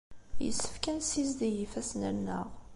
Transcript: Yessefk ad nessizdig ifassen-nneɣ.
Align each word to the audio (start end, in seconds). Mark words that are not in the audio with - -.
Yessefk 0.43 0.83
ad 0.91 0.95
nessizdig 0.97 1.55
ifassen-nneɣ. 1.65 2.47